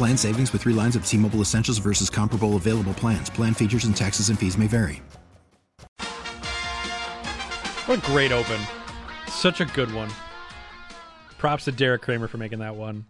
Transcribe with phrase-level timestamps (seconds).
[0.00, 3.28] Plan savings with three lines of T Mobile Essentials versus comparable available plans.
[3.28, 5.02] Plan features and taxes and fees may vary.
[7.84, 8.58] What a great open.
[9.28, 10.08] Such a good one.
[11.36, 13.04] Props to Derek Kramer for making that one.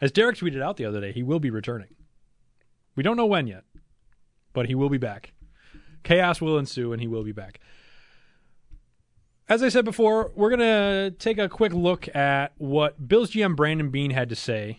[0.00, 1.88] As Derek tweeted out the other day, he will be returning.
[2.94, 3.64] We don't know when yet,
[4.52, 5.32] but he will be back.
[6.04, 7.58] Chaos will ensue and he will be back.
[9.48, 13.56] As I said before, we're going to take a quick look at what Bills GM
[13.56, 14.78] Brandon Beane had to say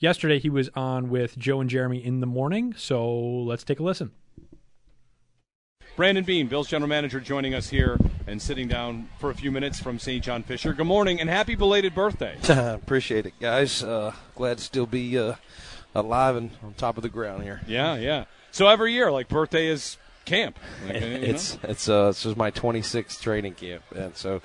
[0.00, 3.82] Yesterday, he was on with Joe and Jeremy in the morning, so let's take a
[3.82, 4.12] listen.
[5.96, 9.80] Brandon Beane, Bill's general manager, joining us here and sitting down for a few minutes
[9.80, 10.22] from St.
[10.22, 10.72] John Fisher.
[10.72, 12.36] Good morning and happy belated birthday.
[12.48, 13.82] Appreciate it, guys.
[13.82, 15.34] Uh, glad to still be uh,
[15.96, 17.60] alive and on top of the ground here.
[17.66, 18.26] Yeah, yeah.
[18.52, 20.60] So every year, like birthday is camp.
[20.86, 21.70] Like, it's know?
[21.70, 24.42] it's uh, this is my 26th training camp, and so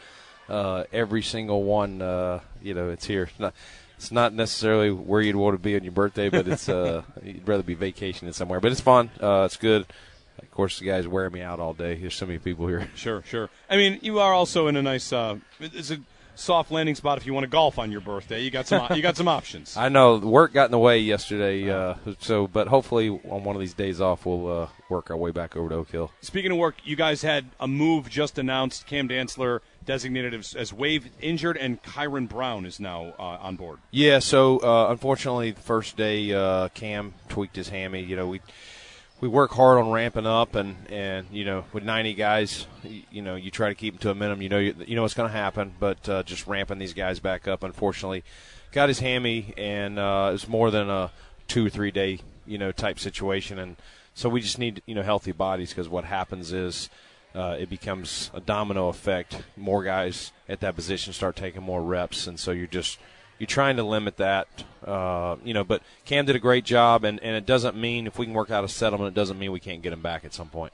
[0.49, 3.29] uh, every single one, uh, you know, it's here.
[3.97, 7.47] It's not necessarily where you'd want to be on your birthday, but it's uh, you'd
[7.47, 8.59] rather be vacationing somewhere.
[8.59, 9.09] But it's fun.
[9.21, 9.85] Uh, it's good.
[10.39, 11.95] Of course, the guys wear me out all day.
[11.95, 12.89] There's so many people here.
[12.95, 13.49] Sure, sure.
[13.69, 15.13] I mean, you are also in a nice.
[15.13, 15.99] Uh, it's a
[16.35, 18.41] soft landing spot if you want to golf on your birthday.
[18.41, 18.87] You got some.
[18.95, 19.77] you got some options.
[19.77, 23.59] I know work got in the way yesterday, uh, so but hopefully on one of
[23.59, 26.11] these days off we'll uh, work our way back over to Oak Hill.
[26.21, 28.85] Speaking of work, you guys had a move just announced.
[28.87, 33.79] Cam Dantzler designated as, as wave injured, and Kyron Brown is now uh, on board.
[33.91, 38.01] Yeah, so uh, unfortunately, the first day uh, Cam tweaked his hammy.
[38.01, 38.41] You know, we
[39.23, 43.21] we work hard on ramping up, and and you know, with 90 guys, you, you
[43.21, 44.41] know, you try to keep them to a minimum.
[44.41, 47.21] You know, you, you know what's going to happen, but uh, just ramping these guys
[47.21, 47.63] back up.
[47.63, 48.25] Unfortunately,
[48.73, 51.09] got his hammy, and uh, it was more than a
[51.47, 53.77] two or three day you know type situation, and
[54.13, 56.89] so we just need you know healthy bodies because what happens is
[57.33, 59.41] uh, it becomes a domino effect.
[59.55, 62.99] More guys at that position start taking more reps, and so you're just
[63.39, 64.47] you're trying to limit that.
[64.85, 68.17] Uh, you know, but Cam did a great job, and, and it doesn't mean if
[68.17, 70.33] we can work out a settlement, it doesn't mean we can't get him back at
[70.33, 70.73] some point.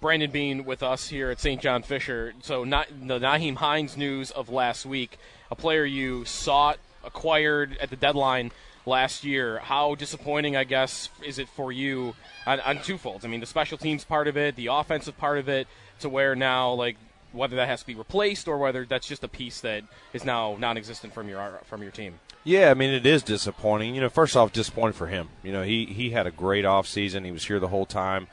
[0.00, 1.60] Brandon Beane with us here at St.
[1.60, 2.32] John Fisher.
[2.42, 5.18] So, not the Nyheim Hines news of last week,
[5.50, 8.50] a player you sought, acquired at the deadline
[8.86, 9.58] last year.
[9.58, 12.14] How disappointing, I guess, is it for you
[12.46, 13.24] on, on twofolds?
[13.24, 15.68] I mean, the special teams part of it, the offensive part of it,
[16.00, 16.96] to where now, like,
[17.32, 20.56] whether that has to be replaced or whether that's just a piece that is now
[20.58, 22.20] non-existent from your from your team.
[22.44, 23.94] Yeah, I mean it is disappointing.
[23.94, 25.28] You know, first off, disappointing for him.
[25.42, 27.24] You know, he he had a great off season.
[27.24, 28.28] He was here the whole time,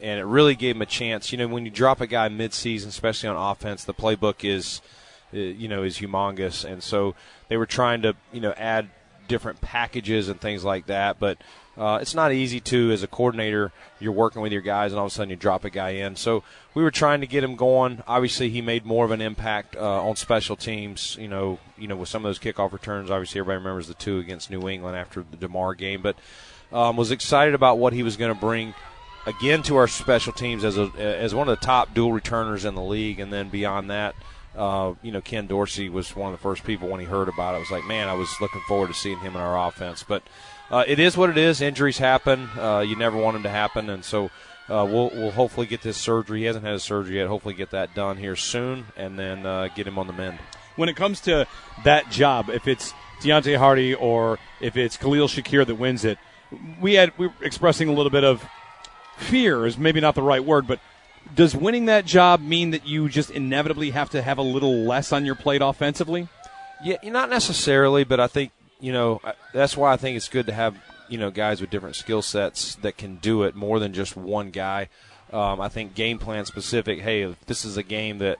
[0.00, 1.32] and it really gave him a chance.
[1.32, 4.80] You know, when you drop a guy mid-season, especially on offense, the playbook is,
[5.34, 7.14] uh, you know, is humongous, and so
[7.48, 8.90] they were trying to you know add
[9.26, 11.18] different packages and things like that.
[11.18, 11.38] But
[11.78, 15.06] uh, it's not easy to, as a coordinator, you're working with your guys and all
[15.06, 16.16] of a sudden you drop a guy in.
[16.16, 16.42] So
[16.74, 18.02] we were trying to get him going.
[18.06, 21.16] Obviously, he made more of an impact uh, on special teams.
[21.20, 23.10] You know, you know, with some of those kickoff returns.
[23.10, 26.16] Obviously, everybody remembers the two against New England after the Damar game, but
[26.72, 28.74] um, was excited about what he was going to bring
[29.26, 32.74] again to our special teams as a as one of the top dual returners in
[32.74, 34.16] the league, and then beyond that.
[34.56, 37.54] Uh, you know, Ken Dorsey was one of the first people when he heard about
[37.54, 37.58] it.
[37.58, 40.02] I was like, man, I was looking forward to seeing him in our offense.
[40.02, 40.24] But
[40.70, 41.60] uh, it is what it is.
[41.60, 42.48] Injuries happen.
[42.58, 44.26] Uh, you never want them to happen, and so
[44.68, 46.40] uh, we'll we'll hopefully get this surgery.
[46.40, 47.28] He hasn't had his surgery yet.
[47.28, 50.38] Hopefully, get that done here soon, and then uh, get him on the mend.
[50.76, 51.46] When it comes to
[51.84, 56.18] that job, if it's Deonte Harty or if it's Khalil Shakir that wins it,
[56.80, 58.46] we had we were expressing a little bit of
[59.16, 60.80] fear is maybe not the right word, but
[61.34, 65.12] does winning that job mean that you just inevitably have to have a little less
[65.12, 66.28] on your plate offensively?
[66.82, 69.20] Yeah, not necessarily, but I think you know
[69.52, 70.76] that's why I think it's good to have
[71.08, 74.50] you know guys with different skill sets that can do it more than just one
[74.50, 74.88] guy.
[75.32, 77.00] Um, I think game plan specific.
[77.00, 78.38] Hey, if this is a game that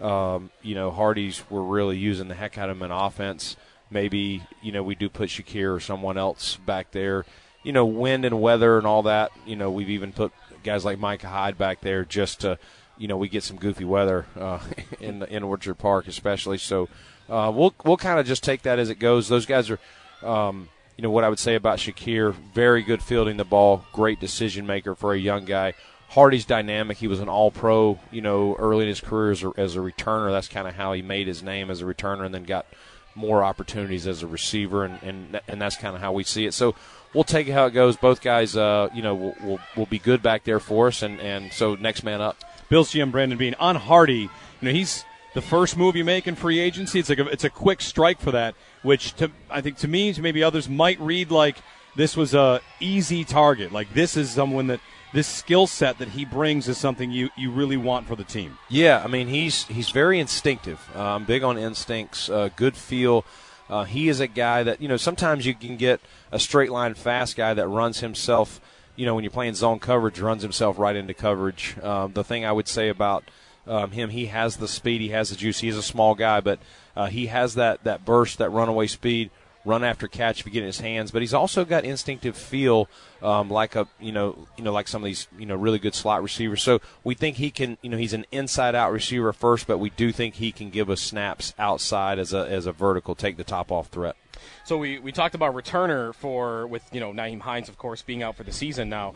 [0.00, 3.56] um, you know Harty's were really using the heck out of him in offense.
[3.90, 7.24] maybe you know we do put Shakir or someone else back there.
[7.62, 9.32] You know, wind and weather and all that.
[9.44, 10.32] You know, we've even put
[10.64, 12.58] guys like Micah Hyde back there just to,
[13.00, 14.60] you know, we get some goofy weather uh,
[15.00, 16.58] in in Orchard Park, especially.
[16.58, 16.88] So
[17.28, 19.28] uh, we'll we'll kind of just take that as it goes.
[19.28, 19.78] Those guys are.
[20.22, 24.20] Um, you know what I would say about Shakir, very good fielding the ball, great
[24.20, 25.72] decision maker for a young guy.
[26.10, 26.98] Harty's dynamic.
[26.98, 29.78] He was an All Pro, you know, early in his career as a, as a
[29.78, 30.30] returner.
[30.30, 32.66] That's kind of how he made his name as a returner, and then got
[33.14, 36.52] more opportunities as a receiver, and and, and that's kind of how we see it.
[36.52, 36.74] So
[37.14, 37.96] we'll take it how it goes.
[37.96, 41.18] Both guys, uh, you know, will, will, will be good back there for us, and
[41.18, 42.36] and so next man up.
[42.70, 44.20] Bill's GM Brandon Beane on Harty.
[44.20, 44.30] You
[44.62, 47.00] know, he's the first move you make in free agency.
[47.00, 50.12] It's like a, it's a quick strike for that, which to I think to me,
[50.12, 51.56] to maybe others might read like
[51.96, 53.72] this was a easy target.
[53.72, 54.80] Like this is someone that
[55.12, 58.56] this skill set that he brings is something you, you really want for the team.
[58.68, 60.80] Yeah, I mean he's he's very instinctive.
[60.96, 63.24] Um, big on instincts, uh, good feel.
[63.68, 66.00] Uh, he is a guy that you know sometimes you can get
[66.32, 68.60] a straight line fast guy that runs himself.
[68.96, 71.76] You know when you're playing zone coverage, runs himself right into coverage.
[71.82, 73.24] Um, the thing I would say about
[73.66, 75.60] um, him, he has the speed, he has the juice.
[75.60, 76.58] He's a small guy, but
[76.96, 79.30] uh, he has that that burst, that runaway speed
[79.64, 81.10] run after catch if you get in his hands.
[81.10, 82.88] But he's also got instinctive feel,
[83.22, 85.94] um, like a you know you know like some of these you know really good
[85.94, 86.62] slot receivers.
[86.62, 89.90] So we think he can you know he's an inside out receiver first, but we
[89.90, 93.44] do think he can give us snaps outside as a as a vertical, take the
[93.44, 94.16] top off threat.
[94.64, 98.22] So we, we talked about returner for with you know Nyheim Hines of course being
[98.22, 99.14] out for the season now.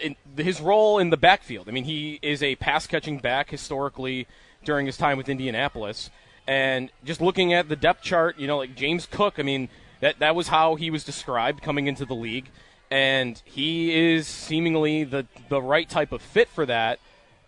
[0.00, 1.68] In his role in the backfield.
[1.68, 4.26] I mean, he is a pass catching back historically
[4.64, 6.10] during his time with Indianapolis.
[6.46, 9.68] And just looking at the depth chart, you know, like James Cook, I mean,
[10.00, 12.50] that that was how he was described coming into the league,
[12.90, 16.98] and he is seemingly the the right type of fit for that.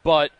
[0.04, 0.30] But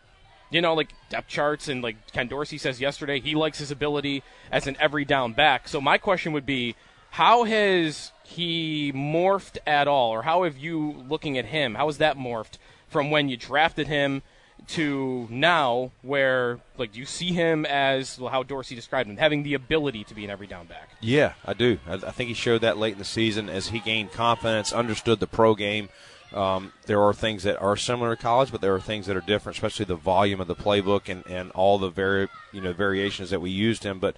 [0.49, 4.23] you know, like depth charts and like Ken Dorsey says yesterday, he likes his ability
[4.51, 5.67] as an every down back.
[5.67, 6.75] So my question would be,
[7.11, 11.75] how has he morphed at all, or how have you looking at him?
[11.75, 12.57] How has that morphed
[12.87, 14.21] from when you drafted him?
[14.67, 19.53] To now where like do you see him as how Dorsey described him having the
[19.53, 20.89] ability to be an every down back.
[21.01, 21.77] Yeah, I do.
[21.87, 25.19] I, I think he showed that late in the season as he gained confidence, understood
[25.19, 25.89] the pro game.
[26.33, 29.21] Um, there are things that are similar to college, but there are things that are
[29.21, 33.29] different, especially the volume of the playbook and, and all the vari- you know variations
[33.29, 33.99] that we used him.
[33.99, 34.15] But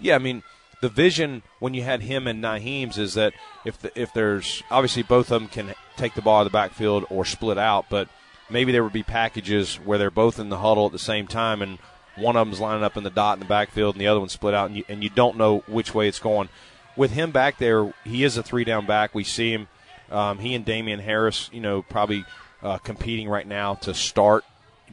[0.00, 0.42] yeah, I mean
[0.80, 3.32] the vision when you had him and Nyheim's is that
[3.64, 6.56] if the, if there's obviously both of them can take the ball out of the
[6.56, 8.08] backfield or split out, but
[8.52, 11.62] maybe there would be packages where they're both in the huddle at the same time
[11.62, 11.78] and
[12.16, 14.32] one of them's lining up in the dot in the backfield and the other one's
[14.32, 16.48] split out and you, and you don't know which way it's going.
[16.96, 19.14] With him back there, he is a three down back.
[19.14, 19.68] We see him.
[20.10, 22.26] Um, he and Damien Harris, you know, probably
[22.62, 24.44] uh, competing right now to start.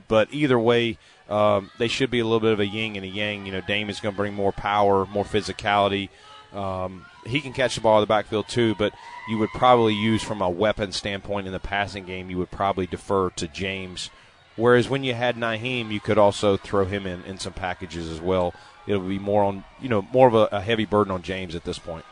[0.08, 0.98] But either way,
[1.30, 3.46] um, they should be a little bit of a yin and a yang.
[3.46, 6.10] You know, Damien's going to bring more power, more physicality.
[6.54, 8.94] Um, he can catch the ball in the backfield too, but
[9.28, 12.88] you would probably use from a weapon standpoint in the passing game, you would probably
[12.88, 14.10] defer to James.
[14.56, 18.20] Whereas when you had Nyheim, you could also throw him in, in some packages as
[18.20, 18.54] well.
[18.88, 21.64] It'll be more on, you know, more of a, a heavy burden on James at
[21.64, 22.04] this point.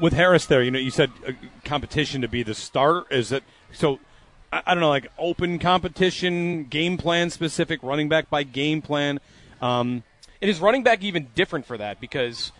[0.00, 1.32] With Harris there, you know, you said uh,
[1.64, 3.04] competition to be the starter.
[3.10, 3.42] Is it
[3.72, 3.98] so?
[4.52, 9.20] I, I, don't know, like open competition, game plan specific, running back by game plan.
[9.60, 10.02] Um,
[10.40, 12.00] and is running back even different for that?
[12.00, 12.52] Because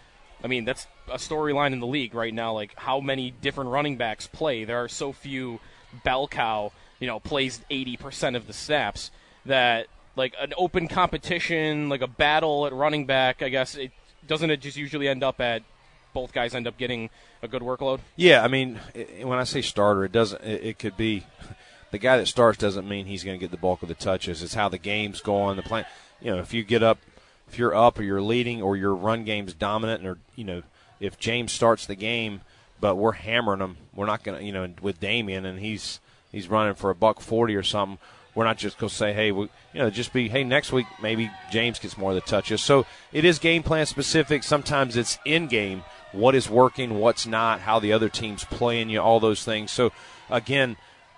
[0.43, 2.53] I mean, that's a storyline in the league right now.
[2.53, 4.65] Like how many different running backs play?
[4.65, 5.61] There are so few.
[6.05, 9.11] Bell cow, you know, plays eighty percent of the snaps.
[9.47, 13.43] That like an open competition, like a battle at running back.
[13.43, 13.93] I guess it
[14.27, 15.63] doesn't it just usually end up at
[16.13, 17.11] both guys end up getting
[17.43, 18.01] a good workload.
[18.17, 18.81] Yeah, I mean,
[19.23, 20.43] when I say starter, it doesn't.
[20.43, 21.25] It, could be
[21.91, 24.43] the guy that starts doesn't mean he's going to get the bulk of the touches.
[24.43, 25.57] It's how the game's going.
[25.57, 25.85] The plan.
[26.21, 26.99] You know, if you get up
[27.49, 30.63] if you're up or you're leading or your run game's dominant, or you know,
[31.01, 32.41] if James starts the game,
[32.81, 36.01] but we're hammering him, we're not gonna, you know, with Damien and he's
[36.31, 37.99] he's running for a buck forty or something.
[38.35, 41.31] We're not just gonna say, hey, we, you know, just be, hey, next week maybe
[41.51, 42.63] James gets more of the touches.
[42.63, 44.43] So it is game plan specific.
[44.43, 49.01] Sometimes it's in game, what is working, what's not, how the other team's playing you,
[49.01, 49.71] all those things.
[49.71, 49.91] So
[50.29, 50.77] again,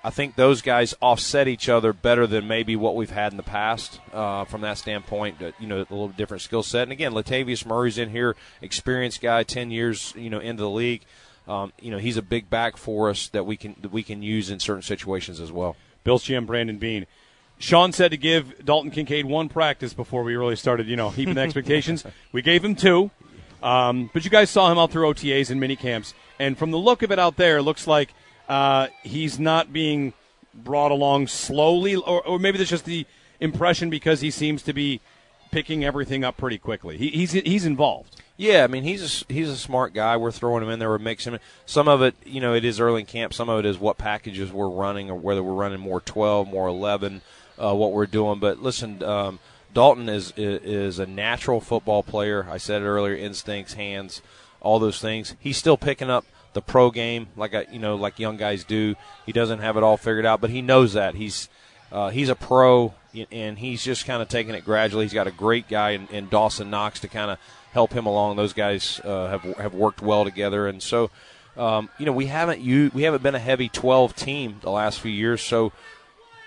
[0.08, 3.42] I think those guys offset each other better than maybe what we've had in the
[3.42, 5.36] past uh, from that standpoint.
[5.60, 6.84] You know, a little different skill set.
[6.84, 11.02] And again, Latavius Murray's in here, experienced guy, ten years, you know, into the league.
[11.46, 14.22] Um, you know, he's a big back for us that we can that we can
[14.22, 15.76] use in certain situations as well.
[16.04, 17.04] Bill's GM Brandon Beane.
[17.58, 21.36] Sean said to give Dalton Kincaid one practice before we really started, you know, heaping
[21.36, 22.02] expectations.
[22.32, 23.10] We gave him two,
[23.62, 26.78] um, but you guys saw him out through OTAs and mini camps, and from the
[26.78, 28.14] look of it out there, it looks like–
[28.48, 30.12] uh, he's not being
[30.54, 33.06] brought along slowly, or, or maybe that's just the
[33.40, 35.00] impression because he seems to be
[35.50, 36.96] picking everything up pretty quickly.
[36.96, 38.20] He, he's he's involved.
[38.36, 40.16] Yeah, I mean he's a, he's a smart guy.
[40.16, 40.88] We're throwing him in there.
[40.88, 41.40] We're mixing him.
[41.66, 43.34] Some of it, you know, it is early in camp.
[43.34, 46.68] Some of it is what packages we're running, or whether we're running more twelve, more
[46.68, 47.22] eleven,
[47.58, 48.38] uh, what we're doing.
[48.38, 49.38] But listen, um,
[49.74, 52.46] Dalton is, is is a natural football player.
[52.50, 54.22] I said it earlier: instincts, hands,
[54.60, 55.34] all those things.
[55.40, 58.94] He's still picking up the pro game, like I, you know, like young guys do.
[59.26, 61.48] He doesn't have it all figured out, but he knows that he's
[61.90, 62.94] uh, he's a pro,
[63.32, 65.04] and he's just kind of taking it gradually.
[65.04, 67.38] He's got a great guy in, in Dawson Knox to kind of
[67.72, 68.36] help him along.
[68.36, 71.10] Those guys uh, have have worked well together, and so
[71.56, 75.00] um, you know we haven't you we haven't been a heavy 12 team the last
[75.00, 75.42] few years.
[75.42, 75.72] So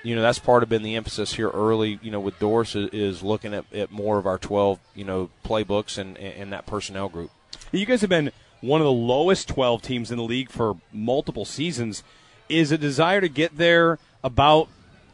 [0.03, 1.99] you know that's part of been the emphasis here early.
[2.01, 5.29] You know with Dorsey is, is looking at, at more of our 12 you know
[5.45, 7.31] playbooks and and that personnel group.
[7.71, 8.31] You guys have been
[8.61, 12.03] one of the lowest 12 teams in the league for multiple seasons.
[12.47, 14.67] Is a desire to get there about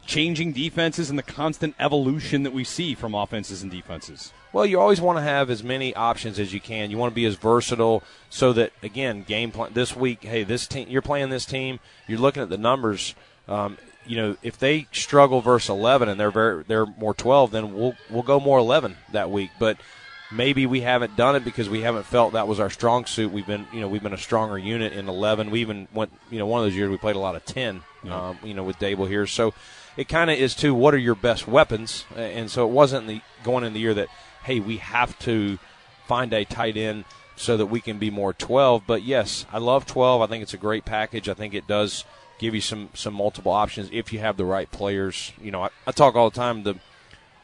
[0.06, 4.32] changing defenses and the constant evolution that we see from offenses and defenses?
[4.52, 6.90] Well, you always want to have as many options as you can.
[6.90, 10.24] You want to be as versatile so that again, game plan this week.
[10.24, 11.78] Hey, this team you're playing this team.
[12.06, 13.14] You're looking at the numbers.
[13.46, 17.74] Um, you know, if they struggle versus 11 and they're very they're more 12, then
[17.74, 19.50] we'll we'll go more 11 that week.
[19.58, 19.76] But
[20.30, 23.32] maybe we haven't done it because we haven't felt that was our strong suit.
[23.32, 25.50] We've been you know we've been a stronger unit in 11.
[25.50, 27.82] We even went you know one of those years we played a lot of 10.
[28.04, 28.28] Yeah.
[28.28, 29.54] Um, you know with Daboll here, so
[29.96, 30.74] it kind of is too.
[30.74, 32.04] What are your best weapons?
[32.14, 34.08] And so it wasn't the going in the year that
[34.44, 35.58] hey, we have to
[36.06, 37.04] find a tight end
[37.36, 38.84] so that we can be more 12.
[38.86, 40.22] But yes, I love 12.
[40.22, 41.28] I think it's a great package.
[41.28, 42.04] I think it does
[42.38, 45.32] give you some some multiple options if you have the right players.
[45.40, 46.62] You know, I, I talk all the time.
[46.62, 46.76] The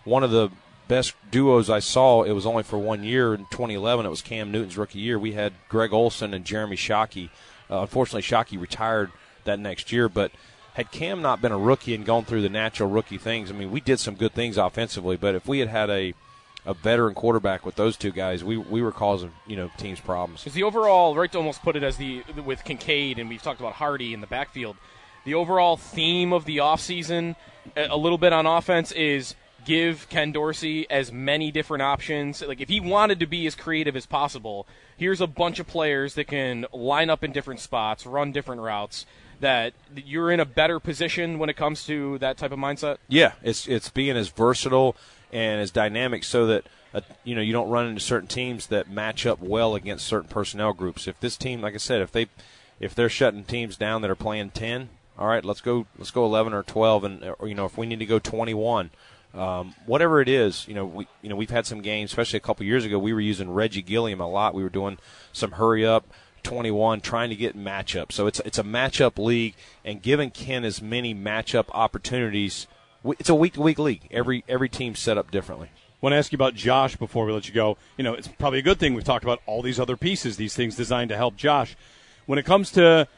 [0.04, 0.50] one of the
[0.88, 2.22] best duos I saw.
[2.22, 4.06] It was only for one year in 2011.
[4.06, 5.18] It was Cam Newton's rookie year.
[5.18, 7.30] We had Greg Olsen and Jeremy Shockey.
[7.70, 9.10] Uh, unfortunately, Shockey retired
[9.44, 10.30] that next year, but
[10.74, 13.70] had Cam not been a rookie and gone through the natural rookie things, I mean,
[13.70, 15.16] we did some good things offensively.
[15.16, 16.14] But if we had had a
[16.66, 20.46] a veteran quarterback with those two guys, we we were causing you know teams problems.
[20.46, 23.60] Is the overall right to almost put it as the with Kincaid and we've talked
[23.60, 24.76] about Harty in the backfield.
[25.24, 27.36] The overall theme of the offseason,
[27.76, 32.42] a little bit on offense, is give Ken Dorsey as many different options.
[32.42, 34.66] Like if he wanted to be as creative as possible,
[34.96, 39.06] here's a bunch of players that can line up in different spots, run different routes.
[39.40, 42.98] That you're in a better position when it comes to that type of mindset.
[43.08, 44.96] Yeah, it's it's being as versatile
[45.32, 48.88] and as dynamic so that uh, you know you don't run into certain teams that
[48.88, 51.08] match up well against certain personnel groups.
[51.08, 52.28] If this team, like I said, if they
[52.78, 56.24] if they're shutting teams down that are playing ten, all right, let's go let's go
[56.24, 58.90] eleven or twelve, and or, you know if we need to go twenty one.
[59.34, 62.40] Um, whatever it is, you know, we you know we've had some games, especially a
[62.40, 62.98] couple years ago.
[62.98, 64.54] We were using Reggie Gilliam a lot.
[64.54, 64.98] We were doing
[65.32, 66.06] some hurry up,
[66.44, 68.12] 21, trying to get matchup.
[68.12, 72.68] So it's it's a matchup league, and giving Ken as many matchup opportunities
[73.18, 74.08] it's a week to week league.
[74.10, 75.68] Every every team's set up differently.
[75.74, 77.76] I want to ask you about Josh before we let you go.
[77.96, 80.54] You know, it's probably a good thing we've talked about all these other pieces, these
[80.54, 81.76] things designed to help Josh.
[82.26, 83.08] When it comes to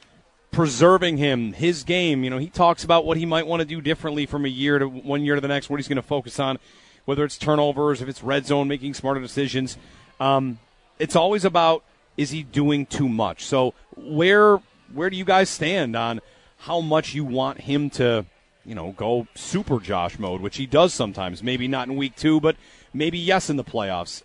[0.50, 3.80] preserving him, his game, you know, he talks about what he might want to do
[3.80, 6.38] differently from a year to one year to the next, what he's going to focus
[6.40, 6.58] on,
[7.04, 9.76] whether it's turnovers, if it's red zone, making smarter decisions.
[10.18, 10.58] Um,
[10.98, 11.84] it's always about
[12.16, 13.44] is he doing too much?
[13.44, 14.60] So where
[14.94, 16.20] where do you guys stand on
[16.58, 18.24] how much you want him to
[18.66, 21.42] you know, go super Josh mode, which he does sometimes.
[21.42, 22.56] Maybe not in week two, but
[22.92, 24.22] maybe yes in the playoffs.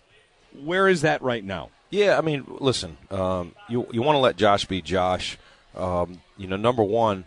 [0.60, 1.70] Where is that right now?
[1.90, 5.38] Yeah, I mean, listen, um, you you want to let Josh be Josh.
[5.76, 7.24] Um, you know, number one,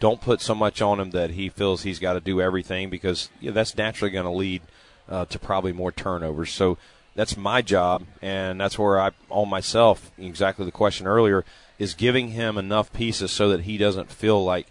[0.00, 3.30] don't put so much on him that he feels he's got to do everything because
[3.40, 4.62] you know, that's naturally going to lead
[5.08, 6.50] uh, to probably more turnovers.
[6.50, 6.78] So
[7.14, 10.10] that's my job, and that's where I on myself.
[10.18, 11.44] Exactly the question earlier
[11.78, 14.66] is giving him enough pieces so that he doesn't feel like,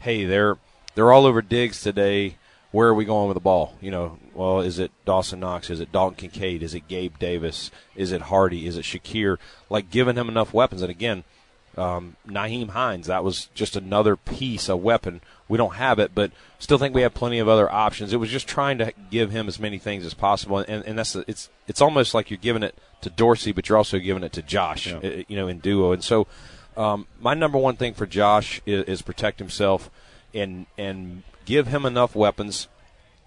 [0.00, 0.58] hey, they're
[0.94, 2.36] they're all over Diggs today.
[2.70, 3.76] Where are we going with the ball?
[3.80, 5.70] You know, well, is it Dawson Knox?
[5.70, 6.62] Is it Dalton Kincaid?
[6.62, 7.70] Is it Gabe Davis?
[7.94, 8.66] Is it Harty?
[8.66, 9.38] Is it Shakir?
[9.70, 10.82] Like giving him enough weapons.
[10.82, 11.22] And again,
[11.76, 15.20] um, Nyheim Hines, that was just another piece, a weapon.
[15.48, 18.12] We don't have it, but still think we have plenty of other options.
[18.12, 21.14] It was just trying to give him as many things as possible, and, and that's
[21.14, 24.42] it's it's almost like you're giving it to Dorsey, but you're also giving it to
[24.42, 24.96] Josh, yeah.
[24.98, 25.92] Uh, you know, in duo.
[25.92, 26.26] And so,
[26.76, 29.90] um, my number one thing for Josh is, is protect himself
[30.32, 32.68] and and give him enough weapons,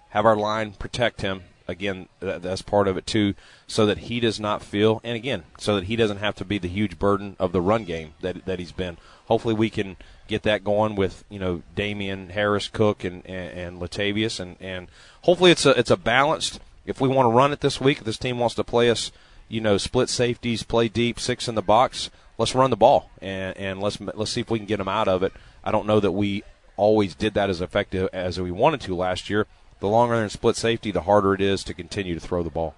[0.10, 1.44] have our line protect him.
[1.68, 3.34] Again, that's part of it too,
[3.68, 6.58] so that he does not feel, and again, so that he doesn't have to be
[6.58, 8.98] the huge burden of the run game that that he's been.
[9.28, 9.98] Hopefully, we can
[10.28, 14.88] get that going with you know Damien Harris, Cook, and and, and Latavius, and and
[15.24, 16.60] hopefully it's a it's a balanced.
[16.86, 19.12] If we want to run it this week, if this team wants to play us,
[19.50, 22.10] you know, split safeties, play deep, six in the box.
[22.38, 25.08] Let's run the ball and and let's let's see if we can get them out
[25.08, 25.34] of it.
[25.64, 26.44] I don't know that we
[26.78, 29.48] always did that as effective as we wanted to last year.
[29.80, 32.50] The longer they're in split safety, the harder it is to continue to throw the
[32.50, 32.76] ball.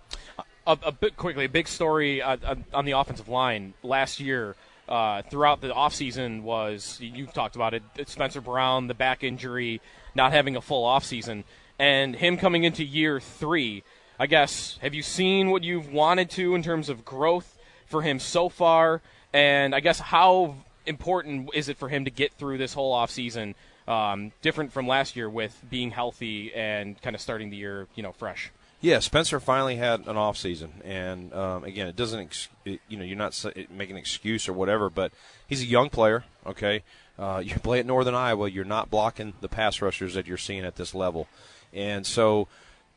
[0.68, 4.56] a, a bit quickly, a big story uh, on the offensive line last year.
[4.88, 9.82] Uh, throughout the offseason was you've talked about it Spencer Brown the back injury
[10.16, 11.44] not having a full offseason
[11.78, 13.84] and him coming into year three
[14.20, 18.18] I guess have you seen what you've wanted to in terms of growth for him
[18.18, 20.56] so far and I guess how
[20.88, 23.54] important is it for him to get through this whole offseason
[23.90, 28.04] um, different from last year with being healthy and kind of starting the year you
[28.04, 32.48] know fresh yeah, Spencer finally had an off season, and um, again, it doesn't, ex-
[32.64, 35.12] it, you know, you're not making an excuse or whatever, but
[35.48, 36.24] he's a young player.
[36.46, 36.84] Okay,
[37.18, 40.64] uh, you play at Northern Iowa, you're not blocking the pass rushers that you're seeing
[40.64, 41.28] at this level,
[41.74, 42.48] and so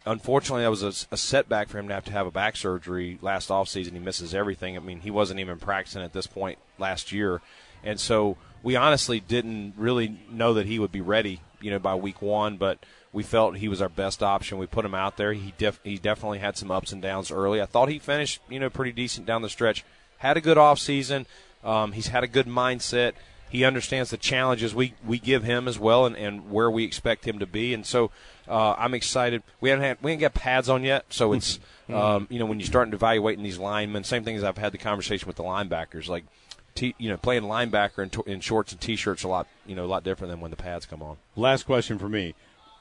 [0.06, 3.18] unfortunately, that was a, a, setback for him to have to have a back surgery
[3.20, 3.92] last offseason.
[3.92, 4.76] He misses everything.
[4.76, 7.40] I mean, he wasn't even practicing at this point last year.
[7.84, 11.94] And so we honestly didn't really know that he would be ready, you know, by
[11.94, 12.78] week one, but
[13.12, 14.58] we felt he was our best option.
[14.58, 15.32] We put him out there.
[15.32, 17.60] He def- he definitely had some ups and downs early.
[17.60, 19.84] I thought he finished, you know, pretty decent down the stretch.
[20.18, 21.26] Had a good off season.
[21.64, 23.12] Um, he's had a good mindset.
[23.50, 27.26] He understands the challenges we, we give him as well, and, and where we expect
[27.26, 27.74] him to be.
[27.74, 28.10] And so
[28.48, 29.42] uh, I'm excited.
[29.60, 31.94] We haven't had, we haven't got pads on yet, so it's mm-hmm.
[31.94, 34.04] um, you know when you're starting to evaluating these linemen.
[34.04, 36.24] Same thing as I've had the conversation with the linebackers, like.
[36.74, 39.84] T, you know, playing linebacker in, t- in shorts and t-shirts a lot, you know,
[39.84, 41.16] a lot different than when the pads come on.
[41.36, 42.34] Last question for me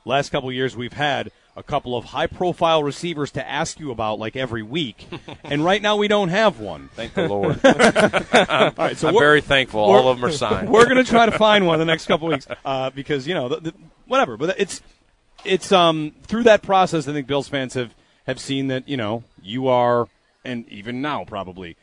[0.06, 3.92] last couple of years we've had a couple of high profile receivers to ask you
[3.92, 5.08] about like every week.
[5.44, 6.90] and right now we don't have one.
[6.96, 7.60] Thank the Lord.
[7.66, 9.82] All right, so I'm very thankful.
[9.82, 10.70] All of them are signed.
[10.70, 13.50] We're going to try to find one the next couple weeks uh, because, you know,
[13.50, 13.74] the, the,
[14.08, 14.38] whatever.
[14.38, 14.82] But it's
[15.44, 17.94] it's um, through that process, I think Bills fans have,
[18.28, 20.08] have seen that, you know, you are,
[20.46, 21.76] and even now probably,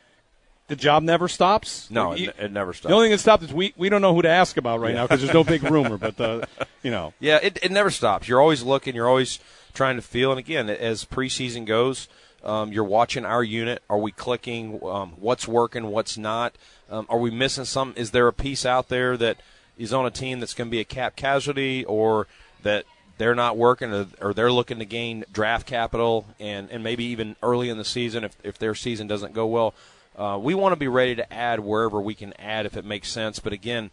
[0.69, 1.89] the job never stops?
[1.89, 2.89] No, it, it, never stops.
[2.89, 4.91] The only thing that stops is we, we don't know who to ask about right
[4.91, 5.01] yeah.
[5.01, 5.97] now because there's no big rumor.
[5.97, 6.45] But uh,
[6.83, 8.27] you know, yeah, it, it never stops.
[8.27, 8.93] You're always looking.
[8.95, 9.39] You're always
[9.73, 10.29] trying to feel.
[10.31, 12.07] And again, as preseason goes,
[12.43, 13.81] um, you're watching our unit.
[13.89, 14.79] Are we clicking?
[14.85, 15.87] Um, what's working?
[15.87, 16.53] What's not?
[16.89, 17.93] Um, are we missing some?
[17.97, 19.37] Is there a piece out there that
[19.75, 22.27] is on a team that's going to be a cap casualty, or
[22.61, 22.85] that
[23.17, 27.35] they're not working, or, or they're looking to gain draft capital, and and maybe even
[27.41, 29.73] early in the season if if their season doesn't go well
[30.19, 33.09] uh, we want to be ready to add wherever we can add if it makes
[33.09, 33.39] sense.
[33.39, 33.89] But again,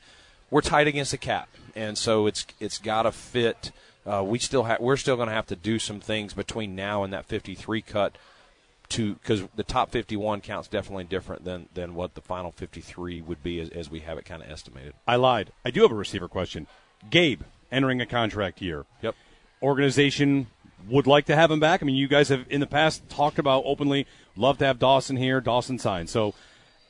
[0.50, 3.70] we're tight against the cap, and so it's it's got to fit.
[4.04, 7.04] Uh, we still have we're still going to have to do some things between now
[7.04, 8.16] and that 53 cut
[8.88, 13.42] to because the top 51 counts definitely different than than what the final 53 would
[13.42, 14.94] be as, as we have it kind of estimated.
[15.06, 15.52] I lied.
[15.64, 16.66] I do have a receiver question.
[17.08, 18.84] Gabe entering a contract year.
[19.02, 19.14] Yep.
[19.62, 20.48] Organization
[20.88, 21.82] would like to have him back.
[21.82, 25.16] I mean, you guys have in the past talked about openly love to have Dawson
[25.16, 25.40] here.
[25.40, 26.08] Dawson signed.
[26.08, 26.34] So,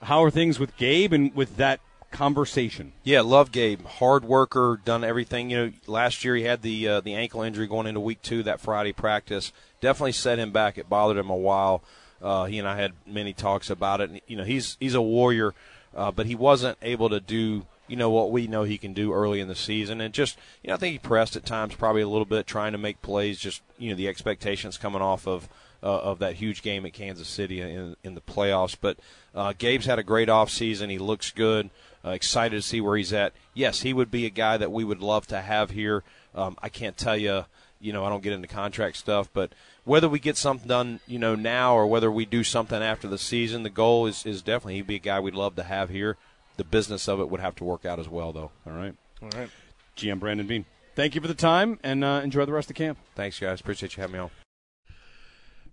[0.02, 1.80] how are things with Gabe and with that
[2.10, 2.92] conversation?
[3.04, 3.84] Yeah, love Gabe.
[3.84, 5.50] Hard worker, done everything.
[5.50, 8.42] You know, last year he had the uh, the ankle injury going into week two
[8.42, 9.52] that Friday practice.
[9.80, 10.78] Definitely set him back.
[10.78, 11.82] It bothered him a while.
[12.20, 14.10] Uh, he and I had many talks about it.
[14.10, 15.54] And, you know, he's he's a warrior,
[15.94, 19.12] uh, but he wasn't able to do you know what we know he can do
[19.12, 22.02] early in the season, and just you know I think he pressed at times probably
[22.02, 23.38] a little bit trying to make plays.
[23.38, 25.48] Just you know the expectations coming off of
[25.82, 28.76] uh, of that huge game at Kansas City in in the playoffs.
[28.80, 28.98] But
[29.34, 30.90] uh, Gabe's had a great off season.
[30.90, 31.70] He looks good.
[32.04, 33.32] Uh, excited to see where he's at.
[33.52, 36.04] Yes, he would be a guy that we would love to have here.
[36.34, 37.46] Um, I can't tell you,
[37.80, 39.52] you know, I don't get into contract stuff, but
[39.84, 43.18] whether we get something done, you know, now or whether we do something after the
[43.18, 46.16] season, the goal is, is definitely he'd be a guy we'd love to have here
[46.56, 48.50] the business of it would have to work out as well, though.
[48.66, 48.94] All right.
[49.22, 49.48] All right.
[49.96, 52.84] GM Brandon Beane, thank you for the time and uh, enjoy the rest of the
[52.84, 52.98] camp.
[53.14, 53.60] Thanks, guys.
[53.60, 54.30] Appreciate you having me on.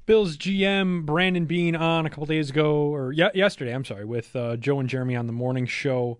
[0.05, 4.35] Bills GM Brandon Beane on a couple days ago, or y- yesterday, I'm sorry, with
[4.35, 6.19] uh, Joe and Jeremy on the morning show.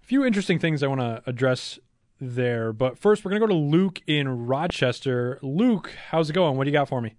[0.00, 1.78] A few interesting things I want to address
[2.20, 2.72] there.
[2.72, 5.38] But first, we're going to go to Luke in Rochester.
[5.42, 6.56] Luke, how's it going?
[6.56, 7.14] What do you got for me?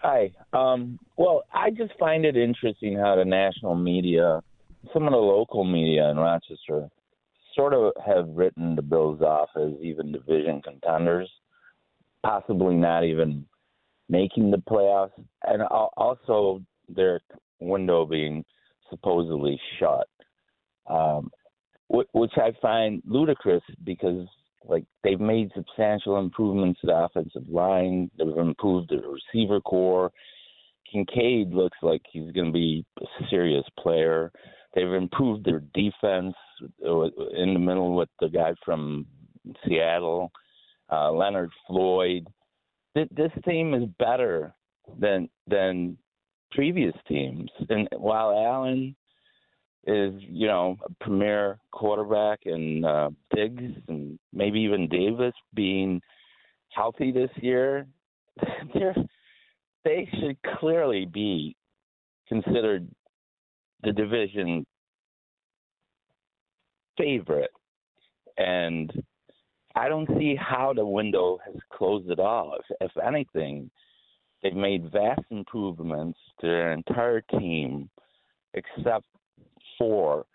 [0.00, 0.32] Hi.
[0.52, 4.42] Um, well, I just find it interesting how the national media
[4.92, 6.88] some of the local media in Rochester
[7.54, 11.30] sort of have written the Bills off as even division contenders,
[12.22, 13.44] possibly not even
[14.08, 15.12] making the playoffs,
[15.44, 17.20] and also their
[17.60, 18.44] window being
[18.90, 20.08] supposedly shut,
[20.88, 21.30] um,
[21.88, 24.26] which I find ludicrous because
[24.64, 30.12] like they've made substantial improvements to the offensive line, they've improved the receiver core.
[30.90, 34.30] Kincaid looks like he's going to be a serious player.
[34.74, 36.34] They've improved their defense
[36.86, 37.02] uh,
[37.36, 39.06] in the middle with the guy from
[39.66, 40.30] Seattle,
[40.90, 42.26] uh, Leonard Floyd.
[42.94, 44.54] This team is better
[44.98, 45.96] than than
[46.50, 48.94] previous teams, and while Allen
[49.86, 56.00] is you know a premier quarterback, and uh, Diggs and maybe even Davis being
[56.70, 57.86] healthy this year,
[58.74, 58.94] they're
[59.84, 61.56] they should clearly be
[62.28, 62.88] considered
[63.82, 64.64] the division
[66.96, 67.50] favorite.
[68.38, 68.92] And
[69.74, 72.56] I don't see how the window has closed at all.
[72.58, 73.70] If, if anything,
[74.42, 77.88] they've made vast improvements to their entire team,
[78.54, 79.06] except
[79.78, 80.26] for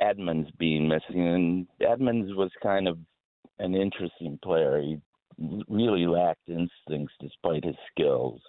[0.00, 1.26] Edmunds being missing.
[1.26, 2.98] And Edmunds was kind of
[3.58, 4.80] an interesting player.
[4.80, 4.98] He
[5.68, 8.40] really lacked instincts despite his skills.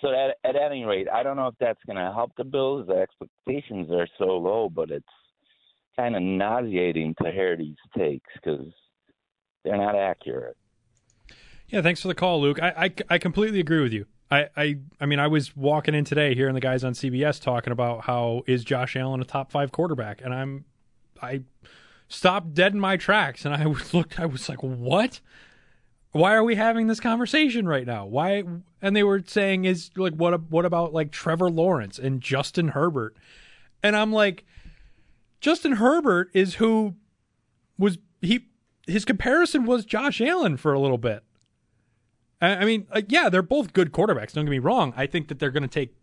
[0.00, 2.86] So at, at any rate, I don't know if that's going to help the Bills.
[2.86, 5.04] The expectations are so low, but it's
[5.96, 8.66] kind of nauseating to hear these takes because
[9.64, 10.56] they're not accurate.
[11.68, 12.60] Yeah, thanks for the call, Luke.
[12.62, 14.06] I, I, I completely agree with you.
[14.30, 17.72] I, I I mean I was walking in today hearing the guys on CBS talking
[17.72, 20.64] about how is Josh Allen a top five quarterback, and I'm
[21.22, 21.42] I
[22.08, 25.20] stopped dead in my tracks and I looked I was like what
[26.14, 28.06] why are we having this conversation right now?
[28.06, 28.44] Why?
[28.80, 30.48] And they were saying is like, what?
[30.48, 33.16] What about like Trevor Lawrence and Justin Herbert?
[33.82, 34.44] And I'm like,
[35.40, 36.94] Justin Herbert is who
[37.76, 38.46] was he?
[38.86, 41.24] His comparison was Josh Allen for a little bit.
[42.40, 44.34] I mean, yeah, they're both good quarterbacks.
[44.34, 44.92] Don't get me wrong.
[44.96, 45.96] I think that they're going to take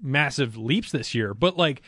[0.00, 1.82] massive leaps this year, but like,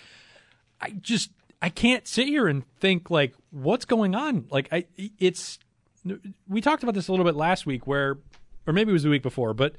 [0.81, 1.31] I just
[1.63, 4.47] I can't sit here and think like, what's going on?
[4.51, 5.61] Like, I it's
[6.49, 8.19] we talked about this a little bit last week, where,
[8.67, 9.75] or maybe it was the week before, but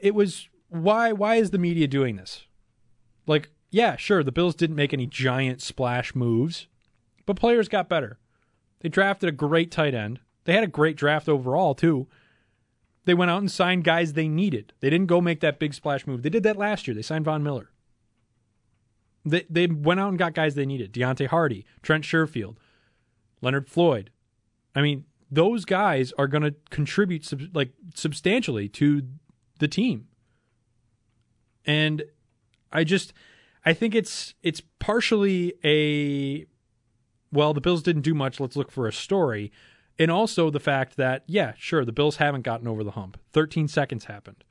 [0.00, 2.46] it, was why why is the media doing this?
[3.26, 6.68] Like, yeah, sure, the Bills didn't make any giant splash moves,
[7.26, 8.18] but players got better.
[8.80, 10.20] They drafted a great tight end.
[10.44, 12.08] They had a great draft overall too.
[13.04, 14.72] They went out and signed guys they needed.
[14.80, 16.22] They didn't go make that big splash move.
[16.22, 16.94] They did that last year.
[16.94, 17.70] They signed Von Miller.
[19.24, 20.92] They they went out and got guys they needed.
[20.92, 22.56] Deonte Harty, Trent Sherfield,
[23.42, 24.10] Leonard Floyd,
[24.74, 29.02] I mean, those guys are going to contribute sub- like substantially to
[29.58, 30.08] the team.
[31.64, 32.02] And
[32.72, 33.12] I just
[33.64, 36.46] I think it's it's partially a
[37.32, 39.52] well, the Bills didn't do much, let's look for a story.
[39.98, 43.18] And also the fact that yeah, sure, the Bills haven't gotten over the hump.
[43.32, 44.44] 13 seconds happened.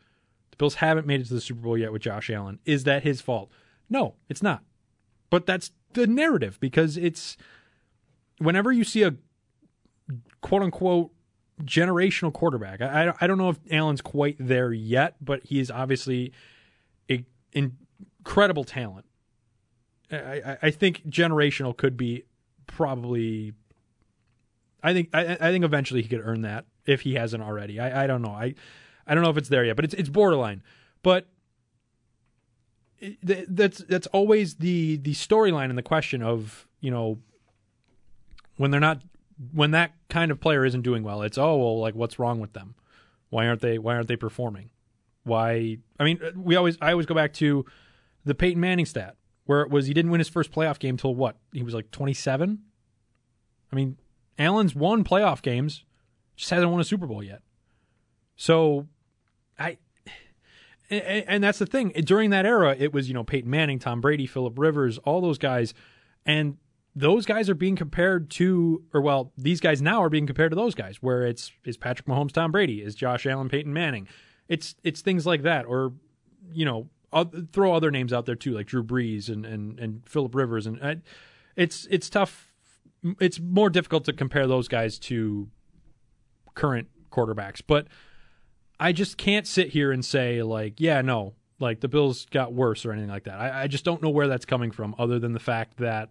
[0.51, 2.60] The Bills haven't made it to the Super Bowl yet with Josh Allen.
[2.65, 3.51] Is that his fault?
[3.89, 4.63] No, it's not.
[5.29, 7.36] But that's the narrative because it's
[8.38, 9.15] whenever you see a
[10.41, 11.12] quote unquote
[11.63, 12.82] generational quarterback.
[12.82, 16.32] I, I don't know if Allen's quite there yet, but he is obviously
[17.10, 19.06] a incredible talent.
[20.12, 22.24] I, I think generational could be
[22.67, 23.54] probably.
[24.82, 27.80] I think I, I think eventually he could earn that if he hasn't already.
[27.80, 28.32] I, I don't know.
[28.32, 28.56] I
[29.06, 30.63] I don't know if it's there yet, but it's it's borderline.
[31.04, 31.28] But
[33.22, 37.19] that's that's always the the storyline and the question of you know
[38.58, 39.02] when they're not
[39.54, 42.54] when that kind of player isn't doing well, it's oh well, like what's wrong with
[42.54, 42.75] them?
[43.30, 43.78] Why aren't they?
[43.78, 44.69] Why aren't they performing?
[45.23, 45.78] Why?
[45.99, 47.65] I mean, we always I always go back to
[48.25, 51.15] the Peyton Manning stat where it was he didn't win his first playoff game till
[51.15, 51.38] what?
[51.54, 52.60] He was like 27.
[53.71, 53.97] I mean,
[54.38, 55.86] Allen's won playoff games,
[56.36, 57.41] just hasn't won a Super Bowl yet.
[58.36, 58.88] So,
[59.58, 59.78] I.
[60.91, 61.89] And, and that's the thing.
[61.89, 65.38] During that era, it was you know Peyton Manning, Tom Brady, Philip Rivers, all those
[65.38, 65.75] guys,
[66.25, 66.58] and
[66.95, 70.56] those guys are being compared to, or well, these guys now are being compared to
[70.56, 74.08] those guys, where it's is Patrick Mahomes, Tom Brady, is Josh Allen, Peyton Manning.
[74.47, 75.93] It's it's things like that, or
[76.52, 76.89] you know,
[77.52, 80.82] throw other names out there too, like Drew Brees and and and Philip Rivers, and
[80.82, 80.95] uh,
[81.56, 82.52] it's it's tough.
[83.19, 85.47] It's more difficult to compare those guys to
[86.54, 87.88] current quarterbacks, but
[88.80, 92.86] I just can't sit here and say like, yeah, no, like the Bills got worse
[92.86, 93.39] or anything like that.
[93.39, 96.10] I, I just don't know where that's coming from, other than the fact that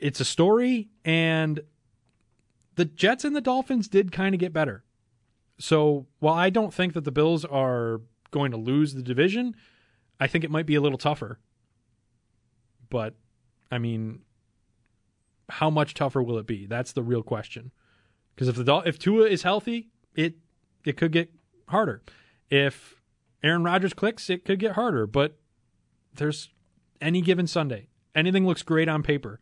[0.00, 1.60] it's a story, and
[2.76, 4.84] the Jets and the Dolphins did kind of get better.
[5.58, 9.54] So while I don't think that the Bills are going to lose the division,
[10.18, 11.38] I think it might be a little tougher.
[12.88, 13.14] But
[13.70, 14.20] I mean,
[15.48, 16.66] how much tougher will it be?
[16.66, 17.72] That's the real question.
[18.34, 20.36] Because if the if Tua is healthy, it
[20.84, 21.30] it could get
[21.68, 22.02] harder.
[22.48, 23.02] If
[23.42, 25.06] Aaron Rodgers clicks, it could get harder.
[25.06, 25.36] But
[26.14, 26.48] there's
[27.00, 29.40] any given Sunday, anything looks great on paper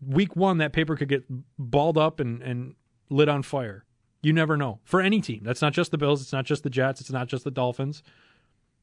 [0.00, 1.24] week one that paper could get
[1.58, 2.74] balled up and, and
[3.08, 3.84] lit on fire.
[4.22, 4.80] You never know.
[4.84, 5.42] For any team.
[5.44, 8.02] That's not just the Bills, it's not just the Jets, it's not just the Dolphins.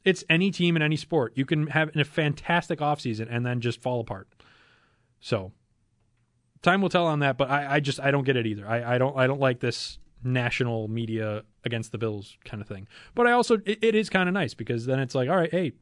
[0.04, 1.34] It's any team in any sport.
[1.36, 4.28] You can have a fantastic offseason and then just fall apart.
[5.20, 5.54] So
[6.62, 8.68] time will tell on that, but I, I just I don't get it either.
[8.68, 12.88] I, I don't I don't like this national media against the Bills kind of thing.
[13.16, 15.52] But I also it, it is kind of nice because then it's like, all right,
[15.52, 15.74] hey,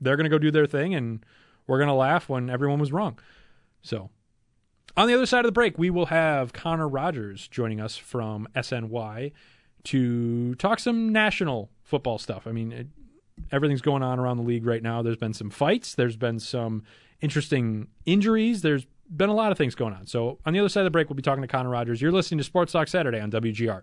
[0.00, 1.24] they're gonna go do their thing and
[1.66, 3.18] we're gonna laugh when everyone was wrong.
[3.82, 4.10] So
[4.98, 8.48] on the other side of the break, we will have Connor Rogers joining us from
[8.56, 9.30] SNY
[9.84, 12.48] to talk some national football stuff.
[12.48, 12.88] I mean, it,
[13.52, 15.00] everything's going on around the league right now.
[15.02, 16.82] There's been some fights, there's been some
[17.20, 20.08] interesting injuries, there's been a lot of things going on.
[20.08, 22.02] So, on the other side of the break, we'll be talking to Connor Rogers.
[22.02, 23.82] You're listening to Sports Talk Saturday on WGR.